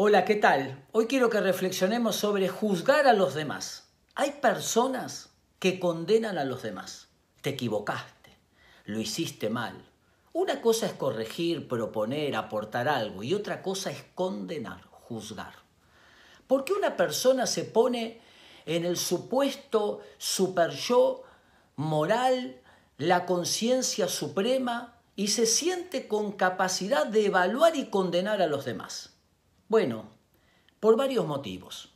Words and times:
Hola, 0.00 0.24
¿qué 0.24 0.36
tal? 0.36 0.86
Hoy 0.92 1.08
quiero 1.08 1.28
que 1.28 1.40
reflexionemos 1.40 2.14
sobre 2.14 2.48
juzgar 2.48 3.08
a 3.08 3.12
los 3.12 3.34
demás. 3.34 3.88
Hay 4.14 4.30
personas 4.40 5.30
que 5.58 5.80
condenan 5.80 6.38
a 6.38 6.44
los 6.44 6.62
demás. 6.62 7.08
Te 7.42 7.50
equivocaste, 7.50 8.30
lo 8.84 9.00
hiciste 9.00 9.50
mal. 9.50 9.74
Una 10.32 10.60
cosa 10.60 10.86
es 10.86 10.92
corregir, 10.92 11.66
proponer, 11.66 12.36
aportar 12.36 12.88
algo 12.88 13.24
y 13.24 13.34
otra 13.34 13.60
cosa 13.60 13.90
es 13.90 14.04
condenar, 14.14 14.84
juzgar. 14.84 15.54
¿Por 16.46 16.64
qué 16.64 16.74
una 16.74 16.96
persona 16.96 17.44
se 17.48 17.64
pone 17.64 18.20
en 18.66 18.84
el 18.84 18.96
supuesto 18.96 20.02
super 20.16 20.70
yo 20.70 21.24
moral, 21.74 22.60
la 22.98 23.26
conciencia 23.26 24.06
suprema 24.06 24.94
y 25.16 25.26
se 25.26 25.44
siente 25.44 26.06
con 26.06 26.30
capacidad 26.30 27.04
de 27.04 27.26
evaluar 27.26 27.74
y 27.74 27.86
condenar 27.86 28.40
a 28.40 28.46
los 28.46 28.64
demás? 28.64 29.17
Bueno, 29.68 30.06
por 30.80 30.96
varios 30.96 31.26
motivos. 31.26 31.90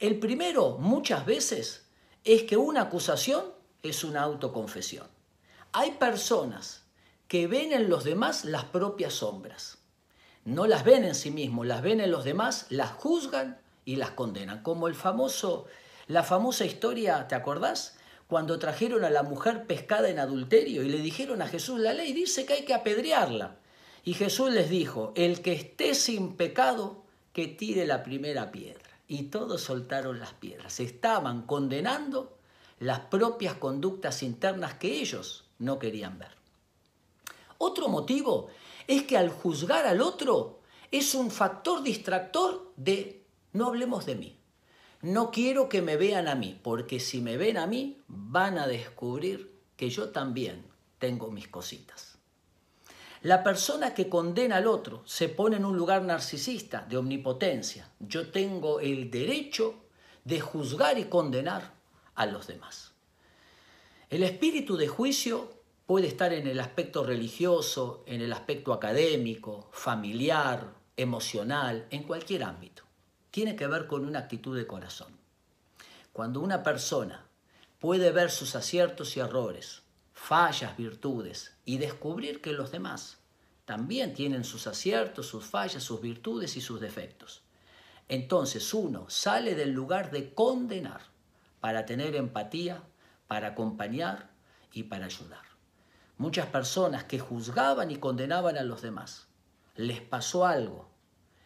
El 0.00 0.18
primero, 0.18 0.78
muchas 0.78 1.24
veces, 1.24 1.86
es 2.24 2.42
que 2.42 2.56
una 2.56 2.82
acusación 2.82 3.44
es 3.84 4.02
una 4.02 4.22
autoconfesión. 4.22 5.06
Hay 5.72 5.92
personas 5.92 6.82
que 7.28 7.46
ven 7.46 7.72
en 7.72 7.88
los 7.88 8.02
demás 8.02 8.44
las 8.44 8.64
propias 8.64 9.14
sombras. 9.14 9.78
No 10.44 10.66
las 10.66 10.82
ven 10.82 11.04
en 11.04 11.14
sí 11.14 11.30
mismos, 11.30 11.68
las 11.68 11.82
ven 11.82 12.00
en 12.00 12.10
los 12.10 12.24
demás, 12.24 12.66
las 12.70 12.90
juzgan 12.90 13.60
y 13.84 13.94
las 13.94 14.10
condenan. 14.10 14.64
Como 14.64 14.88
el 14.88 14.96
famoso, 14.96 15.66
la 16.08 16.24
famosa 16.24 16.64
historia, 16.64 17.28
¿te 17.28 17.36
acordás? 17.36 17.96
Cuando 18.26 18.58
trajeron 18.58 19.04
a 19.04 19.10
la 19.10 19.22
mujer 19.22 19.68
pescada 19.68 20.08
en 20.08 20.18
adulterio 20.18 20.82
y 20.82 20.88
le 20.88 20.98
dijeron 20.98 21.42
a 21.42 21.46
Jesús, 21.46 21.78
la 21.78 21.94
ley 21.94 22.12
dice 22.12 22.44
que 22.44 22.54
hay 22.54 22.64
que 22.64 22.74
apedrearla. 22.74 23.58
Y 24.02 24.14
Jesús 24.14 24.50
les 24.50 24.68
dijo, 24.68 25.12
el 25.14 25.42
que 25.42 25.52
esté 25.52 25.94
sin 25.94 26.36
pecado, 26.36 27.03
que 27.34 27.48
tire 27.48 27.84
la 27.84 28.02
primera 28.02 28.50
piedra. 28.50 28.88
Y 29.06 29.24
todos 29.24 29.60
soltaron 29.60 30.18
las 30.18 30.32
piedras. 30.32 30.80
Estaban 30.80 31.42
condenando 31.42 32.38
las 32.78 33.00
propias 33.00 33.54
conductas 33.54 34.22
internas 34.22 34.74
que 34.74 35.00
ellos 35.00 35.44
no 35.58 35.78
querían 35.78 36.18
ver. 36.18 36.30
Otro 37.58 37.88
motivo 37.88 38.48
es 38.86 39.02
que 39.02 39.18
al 39.18 39.28
juzgar 39.28 39.84
al 39.86 40.00
otro 40.00 40.60
es 40.90 41.14
un 41.14 41.30
factor 41.30 41.82
distractor 41.82 42.72
de 42.76 43.24
no 43.52 43.66
hablemos 43.66 44.06
de 44.06 44.14
mí. 44.14 44.38
No 45.02 45.30
quiero 45.30 45.68
que 45.68 45.82
me 45.82 45.96
vean 45.96 46.28
a 46.28 46.34
mí, 46.34 46.58
porque 46.62 46.98
si 46.98 47.20
me 47.20 47.36
ven 47.36 47.58
a 47.58 47.66
mí 47.66 47.98
van 48.08 48.58
a 48.58 48.66
descubrir 48.66 49.54
que 49.76 49.90
yo 49.90 50.10
también 50.10 50.64
tengo 50.98 51.30
mis 51.30 51.48
cositas. 51.48 52.13
La 53.24 53.42
persona 53.42 53.92
que 53.92 54.08
condena 54.08 54.56
al 54.56 54.68
otro 54.68 55.02
se 55.04 55.28
pone 55.28 55.56
en 55.56 55.64
un 55.64 55.76
lugar 55.76 56.02
narcisista, 56.02 56.86
de 56.88 56.96
omnipotencia. 56.96 57.90
Yo 57.98 58.30
tengo 58.30 58.78
el 58.78 59.10
derecho 59.10 59.74
de 60.24 60.40
juzgar 60.40 60.98
y 60.98 61.04
condenar 61.04 61.74
a 62.14 62.26
los 62.26 62.46
demás. 62.46 62.92
El 64.08 64.22
espíritu 64.22 64.76
de 64.76 64.86
juicio 64.86 65.50
puede 65.86 66.06
estar 66.06 66.32
en 66.32 66.46
el 66.46 66.60
aspecto 66.60 67.02
religioso, 67.02 68.04
en 68.06 68.20
el 68.20 68.32
aspecto 68.32 68.72
académico, 68.72 69.68
familiar, 69.72 70.72
emocional, 70.96 71.88
en 71.90 72.04
cualquier 72.04 72.44
ámbito 72.44 72.84
tiene 73.34 73.56
que 73.56 73.66
ver 73.66 73.88
con 73.88 74.04
una 74.04 74.20
actitud 74.20 74.56
de 74.56 74.64
corazón. 74.64 75.08
Cuando 76.12 76.38
una 76.38 76.62
persona 76.62 77.26
puede 77.80 78.12
ver 78.12 78.30
sus 78.30 78.54
aciertos 78.54 79.16
y 79.16 79.20
errores, 79.20 79.82
fallas, 80.24 80.74
virtudes, 80.78 81.54
y 81.66 81.76
descubrir 81.76 82.40
que 82.40 82.54
los 82.54 82.72
demás 82.72 83.18
también 83.66 84.14
tienen 84.14 84.42
sus 84.42 84.66
aciertos, 84.66 85.26
sus 85.26 85.44
fallas, 85.44 85.82
sus 85.82 86.00
virtudes 86.00 86.56
y 86.56 86.62
sus 86.62 86.80
defectos. 86.80 87.42
Entonces 88.08 88.72
uno 88.72 89.04
sale 89.10 89.54
del 89.54 89.72
lugar 89.72 90.10
de 90.10 90.32
condenar 90.32 91.02
para 91.60 91.84
tener 91.84 92.16
empatía, 92.16 92.82
para 93.26 93.48
acompañar 93.48 94.30
y 94.72 94.84
para 94.84 95.04
ayudar. 95.04 95.44
Muchas 96.16 96.46
personas 96.46 97.04
que 97.04 97.18
juzgaban 97.18 97.90
y 97.90 97.96
condenaban 97.96 98.56
a 98.56 98.62
los 98.62 98.80
demás, 98.80 99.28
les 99.76 100.00
pasó 100.00 100.46
algo 100.46 100.88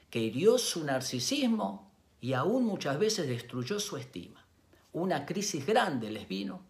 que 0.09 0.21
hirió 0.21 0.57
su 0.57 0.85
narcisismo 0.85 1.91
y 2.21 2.35
aún 2.35 2.65
muchas 2.65 2.97
veces 3.01 3.27
destruyó 3.27 3.81
su 3.81 3.97
estima. 3.97 4.47
Una 4.93 5.27
crisis 5.27 5.67
grande 5.67 6.13
les 6.13 6.29
vino 6.29 6.68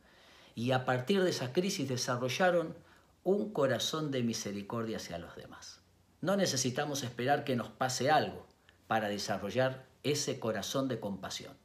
y 0.59 0.73
a 0.73 0.85
partir 0.85 1.23
de 1.23 1.31
esa 1.31 1.53
crisis 1.53 1.89
desarrollaron 1.89 2.75
un 3.23 3.53
corazón 3.53 4.11
de 4.11 4.25
misericordia 4.25 4.97
hacia 4.97 5.17
los 5.17 5.37
demás. 5.37 5.83
No 6.21 6.37
necesitamos 6.37 7.05
esperar 7.05 7.45
que 7.45 7.55
nos 7.55 7.69
pase 7.69 8.11
algo 8.11 8.45
para 8.89 9.09
desarrollar 9.09 9.87
ese 10.03 10.41
corazón 10.41 10.89
de 10.89 10.99
compasión. 10.99 11.57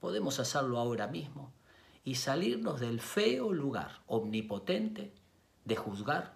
Podemos 0.00 0.40
hacerlo 0.40 0.80
ahora 0.80 1.06
mismo 1.06 1.52
y 2.02 2.16
salirnos 2.16 2.80
del 2.80 3.00
feo 3.00 3.52
lugar 3.52 4.00
omnipotente 4.08 5.14
de 5.64 5.76
juzgar 5.76 6.34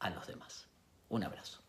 a 0.00 0.10
los 0.10 0.26
demás. 0.26 0.66
Un 1.08 1.24
abrazo. 1.24 1.60